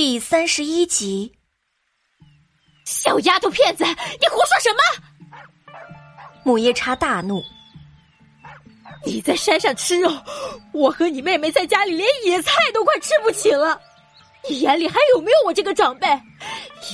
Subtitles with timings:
[0.00, 1.36] 第三十一集，
[2.84, 4.78] 小丫头片子，你胡说什么？
[6.44, 7.42] 母夜叉大怒
[9.04, 10.08] ：“你在山上吃肉，
[10.72, 13.76] 我和你妹妹在家里连野菜都快吃不起了，
[14.48, 16.06] 你眼里还有没有我这个长辈？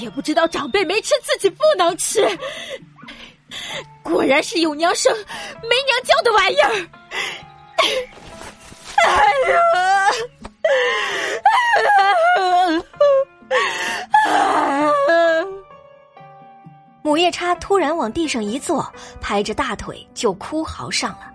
[0.00, 2.26] 也不知道长辈没吃，自己不能吃。
[4.02, 6.88] 果然是有娘生没娘教的玩意儿！
[9.06, 9.18] 哎
[9.50, 9.60] 呀！”
[17.02, 18.90] 母夜叉突然往地上一坐，
[19.20, 21.30] 拍着大腿就哭嚎上了，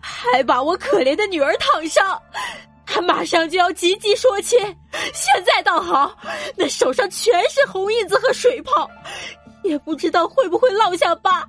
[0.00, 2.22] 还把我可怜的女儿躺上，
[2.86, 4.56] 他马上就要急急说亲，
[5.12, 6.16] 现在倒好，
[6.56, 8.88] 那手上全是红印子和水泡，
[9.64, 11.44] 也不知道会不会落下疤，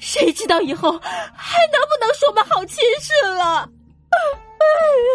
[0.00, 0.90] 谁知道以后
[1.34, 3.68] 还能不能说门好亲事了？
[4.58, 4.64] 哎
[5.04, 5.08] 呀！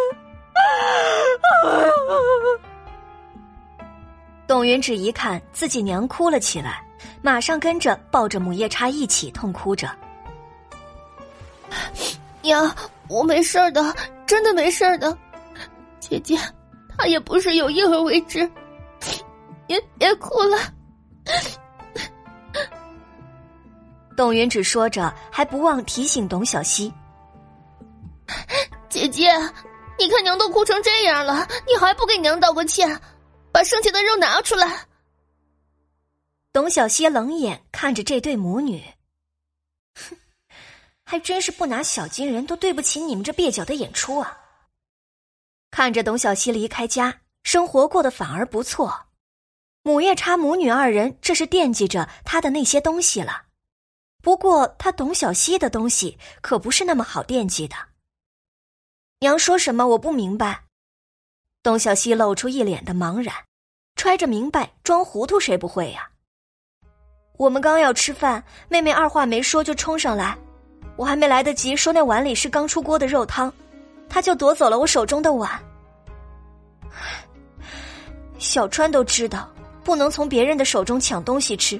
[4.47, 6.83] 董云芷一看自己娘哭了起来，
[7.21, 9.87] 马上跟着抱着母夜叉一起痛哭着。
[12.41, 12.75] 娘，
[13.07, 15.15] 我没事的，真的没事的。
[15.99, 16.35] 姐姐，
[16.97, 18.49] 她也不是有意而为之。
[19.67, 20.57] 别别哭了。
[24.17, 26.91] 董云芷说着，还不忘提醒董小希。
[28.89, 29.31] 姐姐，
[29.97, 32.99] 你看娘都哭成这样了，你还不给娘道个歉？
[33.51, 34.87] 把剩下的肉拿出来。
[36.51, 38.83] 董小希冷眼看着这对母女，
[39.95, 40.17] 哼，
[41.03, 44.37] 还真是不拿小金人都对不起你们这蹩脚的演出啊！
[45.69, 49.05] 看着董小希离开家，生活过得反而不错。
[49.83, 53.43] 母夜叉母女二人这是惦记着他的那些东西了。
[54.21, 57.75] 不过他董小希的东西可不是那么好惦记的。
[59.21, 59.85] 娘说什么？
[59.85, 60.61] 我不明白。
[61.61, 63.35] 董小希露出一脸的茫然，
[63.97, 66.09] 揣着明白装糊涂，谁不会呀？
[67.35, 70.37] 我们刚要吃饭，妹妹二话没说就冲上来，
[70.95, 73.51] 我还没来得及说那碗里是刚出锅的肉汤，
[74.07, 75.51] 她就夺走了我手中的碗。
[78.37, 79.49] 小川都知道
[79.83, 81.77] 不能从别人的手中抢东西吃，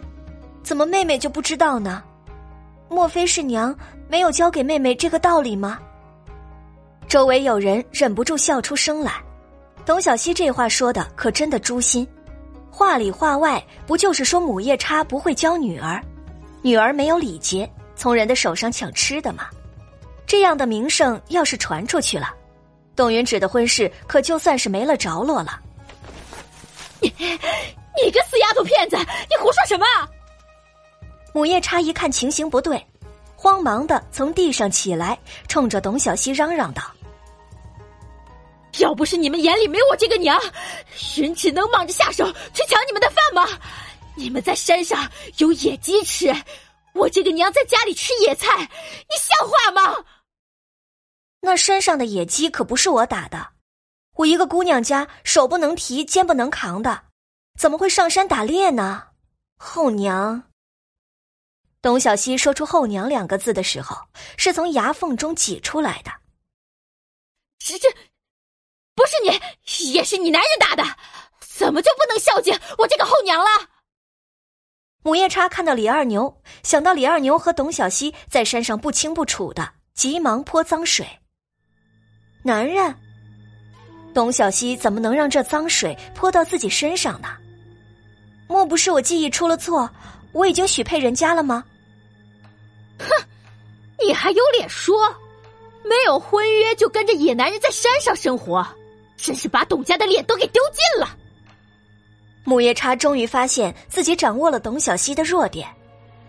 [0.62, 2.04] 怎么妹妹就不知道呢？
[2.90, 3.74] 莫非是娘
[4.10, 5.80] 没有教给妹妹这个道理吗？
[7.10, 9.14] 周围有人忍不住笑出声来。
[9.84, 12.08] 董小希这话说的可真的诛心，
[12.70, 16.00] 话里话外不就是说母夜叉不会教女儿，
[16.62, 19.48] 女儿没有礼节，从人的手上抢吃的吗？
[20.28, 22.32] 这样的名声要是传出去了，
[22.96, 25.60] 董云芷的婚事可就算是没了着落了。
[27.02, 29.86] 你，你个死丫头片子，你胡说什么？
[31.34, 32.86] 母夜叉一看情形不对，
[33.36, 36.84] 慌忙的从地上起来，冲着董小希嚷嚷道。
[38.80, 40.42] 要不是你们眼里没我这个娘，
[41.18, 43.48] 云芷能忙着下手去抢你们的饭吗？
[44.16, 46.34] 你们在山上有野鸡吃，
[46.94, 50.04] 我这个娘在家里吃野菜，你像话吗？
[51.42, 53.52] 那山上的野鸡可不是我打的，
[54.16, 57.04] 我一个姑娘家手不能提，肩不能扛的，
[57.58, 59.08] 怎么会上山打猎呢？
[59.58, 60.44] 后娘。
[61.82, 63.96] 董小希说出“后娘”两个字的时候，
[64.36, 66.12] 是从牙缝中挤出来的。
[67.58, 67.88] 这这。
[69.00, 70.84] 不是你，也是你男人打的，
[71.40, 73.46] 怎么就不能孝敬我这个后娘了？
[75.04, 81.08] 母夜叉看到李二牛，想到李二牛和董小希在山上不清不楚的，急忙泼脏水。
[82.44, 82.94] 男人，
[84.14, 87.30] 董小希怎么能让这脏水泼到自己身上呢？
[88.50, 89.90] 莫不是我记忆出了错？
[90.34, 91.64] 我已经许配人家了吗？
[93.00, 93.08] 哼，
[94.06, 95.10] 你还有脸说？
[95.86, 98.68] 没有婚约就跟着野男人在山上生活？
[99.22, 101.16] 真是把董家的脸都给丢尽了。
[102.44, 105.68] 母夜叉终于发现自己掌握了董小希的弱点，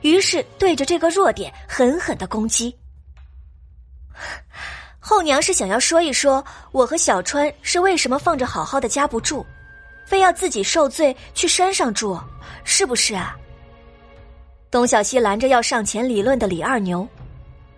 [0.03, 2.77] 于是对着这个弱点狠狠的攻击。
[4.99, 9.45] 后娘是想要说一说我和小川是为什么放着好好的家不住，
[10.05, 12.21] 非要自己受罪去山上住，
[12.65, 13.35] 是不是啊？
[14.71, 17.09] 董小希拦着要上前理论的李二牛，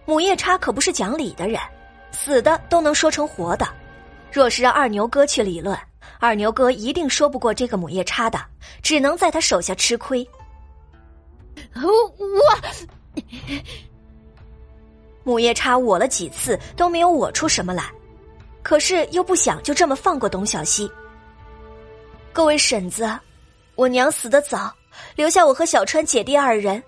[0.05, 1.61] 母夜叉可不是讲理的人，
[2.11, 3.67] 死的都能说成活的。
[4.33, 5.79] 若是让二牛哥去理论，
[6.19, 8.43] 二牛哥一定说不过这个母夜叉的，
[8.83, 10.27] 只能在他手下吃亏。
[11.75, 11.83] 我
[15.23, 17.85] 母夜叉我了几次都没有我出什么来，
[18.63, 20.91] 可是又不想就这么放过董小希。
[22.33, 23.07] 各位婶子，
[23.75, 24.75] 我娘死的早，
[25.15, 26.83] 留下我和小川姐弟二人，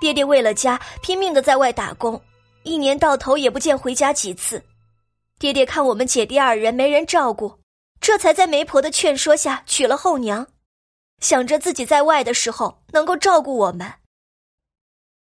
[0.00, 2.20] 爹爹为了家拼命的在外打工，
[2.62, 4.62] 一年到头也不见回家几次。
[5.38, 7.60] 爹爹看我们姐弟二人没人照顾，
[8.00, 10.46] 这才在媒婆的劝说下娶了后娘，
[11.20, 13.92] 想着自己在外的时候能够照顾我们。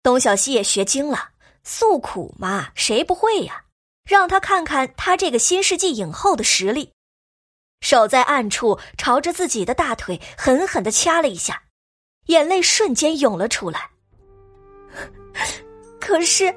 [0.02, 1.32] 董小希也学精了，
[1.62, 3.64] 诉苦嘛，谁不会呀？
[4.08, 6.92] 让他看看他这个新世纪影后的实力。
[7.82, 11.62] 手在暗处朝着自己的大腿狠狠的掐了一下，
[12.26, 13.90] 眼泪瞬间涌了出来。
[16.00, 16.54] 可是，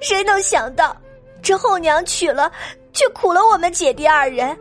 [0.00, 0.96] 谁能想到，
[1.42, 2.50] 这后娘娶了，
[2.96, 4.56] 却苦了我们姐弟二人，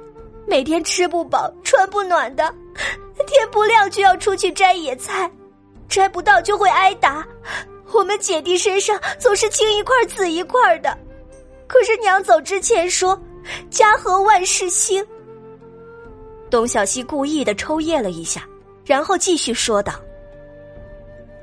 [0.46, 2.54] 每天吃不饱穿不暖的，
[3.26, 5.32] 天不亮就要出去摘野菜，
[5.88, 7.26] 摘不到就会挨打。
[7.94, 10.96] 我们姐弟身上总是青一块紫一块的。
[11.66, 13.20] 可是娘走之前说
[13.72, 15.04] ：“家和万事兴。”
[16.52, 18.46] 董小希故意的抽噎了一下，
[18.84, 19.94] 然后继续说道：“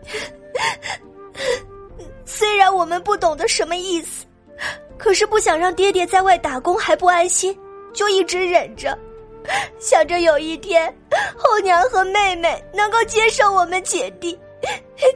[2.27, 4.27] 虽然我们不懂得什么意思，
[5.03, 7.59] 可是不想让爹爹在外打工还不安心，
[7.93, 8.97] 就一直忍着，
[9.81, 10.87] 想着有一天
[11.37, 14.39] 后娘和妹妹能够接受我们姐弟，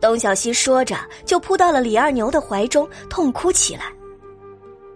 [0.00, 0.96] 董小希说着，
[1.26, 3.92] 就扑到了李二牛的怀中，痛哭起来。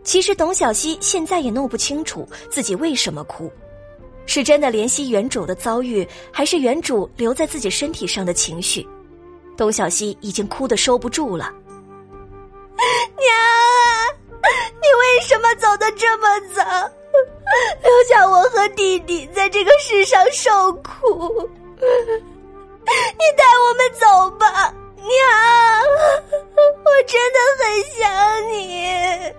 [0.03, 3.53] 其实董小希现在也弄不清楚自己为什么哭，
[4.25, 8.87] 是真的怜惜原主的遭遇，还是原主留在自己身体上的情绪？
[9.58, 11.52] 董小希已经哭得收不住了。
[13.19, 13.34] 娘
[14.40, 14.46] 啊，
[14.81, 16.62] 你为什么走的这么早，
[17.82, 21.50] 留下我和弟弟在这个世上受苦？
[21.76, 25.08] 你带我们走吧，娘，
[26.84, 27.66] 我真的很
[27.99, 29.34] 想你。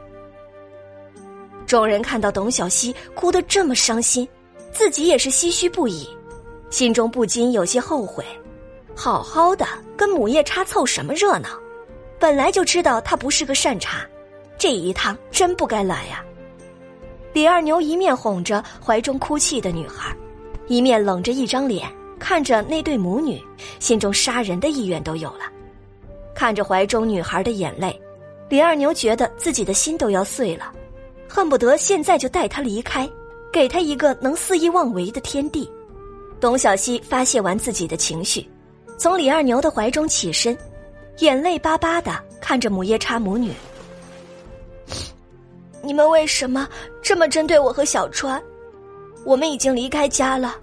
[1.66, 4.28] 众人看到董小希哭得这么伤心，
[4.74, 6.10] 自己也是唏嘘不已，
[6.70, 8.26] 心中不禁有些后悔。
[9.00, 9.66] 好好的
[9.96, 11.48] 跟母夜叉凑什么热闹？
[12.20, 14.06] 本来就知道他不是个善茬，
[14.58, 16.22] 这一趟真不该来呀！
[17.32, 20.14] 李二牛一面哄着怀中哭泣的女孩，
[20.68, 23.42] 一面冷着一张脸看着那对母女，
[23.80, 25.46] 心中杀人的意愿都有了。
[26.36, 27.98] 看着怀中女孩的眼泪，
[28.50, 30.74] 李二牛觉得自己的心都要碎了。
[31.26, 33.10] 恨不得现在就带她离开，
[33.50, 35.72] 给她一个能肆意妄为的天地。
[36.42, 38.46] 董小希发泄完自己的情绪，
[39.00, 40.56] 从李二牛的怀中起身，
[41.20, 42.12] 眼泪巴巴的
[42.42, 43.54] 看着母夜叉母女
[45.82, 46.68] ：“你们为什么
[47.02, 48.44] 这么针对我和小川？
[49.24, 50.58] 我们已经离开家了，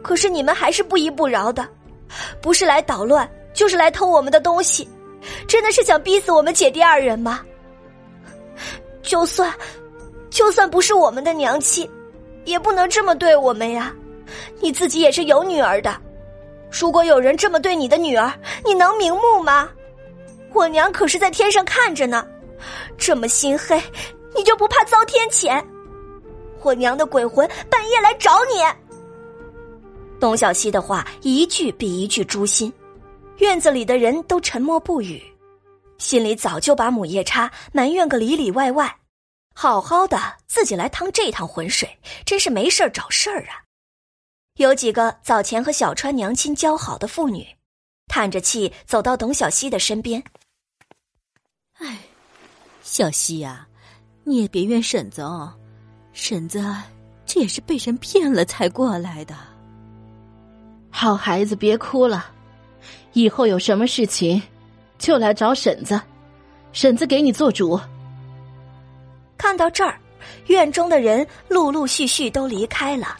[0.00, 1.68] 可是你们还是不依不饶的，
[2.40, 4.88] 不是来捣乱，就是来偷我们的东西，
[5.48, 7.40] 真的是想逼死我们姐弟二人吗？
[9.02, 9.52] 就算……”
[10.30, 11.86] 就算不是我们的娘亲，
[12.46, 13.92] 也不能这么对我们呀！
[14.60, 15.94] 你自己也是有女儿的，
[16.72, 18.32] 如果有人这么对你的女儿，
[18.64, 19.68] 你能瞑目吗？
[20.54, 22.26] 我娘可是在天上看着呢，
[22.96, 23.80] 这么心黑，
[24.34, 25.62] 你就不怕遭天谴？
[26.62, 28.62] 我娘的鬼魂半夜来找你！
[30.18, 32.72] 董小希的话一句比一句诛心，
[33.38, 35.22] 院子里的人都沉默不语，
[35.98, 38.94] 心里早就把母夜叉埋怨个里里外外。
[39.54, 41.88] 好好的，自己来趟这趟浑水，
[42.24, 43.60] 真是没事找事儿啊！
[44.56, 47.46] 有几个早前和小川娘亲交好的妇女，
[48.06, 50.22] 叹着气走到董小希的身边。
[51.78, 51.98] 哎，
[52.82, 53.66] 小希呀，
[54.24, 55.50] 你也别怨婶子哦，
[56.12, 56.62] 婶子
[57.24, 59.34] 这也是被人骗了才过来的。
[60.90, 62.26] 好孩子，别哭了，
[63.14, 64.40] 以后有什么事情
[64.98, 65.98] 就来找婶子，
[66.72, 67.80] 婶子给你做主。
[69.38, 69.98] 看到这儿，
[70.48, 73.16] 院中的人陆陆续续都离开了，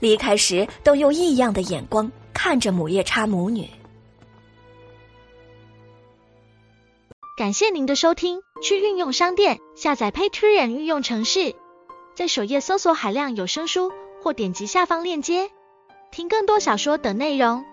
[0.00, 3.68] 离开时都用异样的眼光看着母夜叉母女。
[7.36, 11.54] 感谢您的收听，去运用商店下载 Patreon 运用城市，
[12.14, 15.50] 在首页搜索海量有声书，或点击下方链接
[16.12, 17.64] 听更多小说等内容。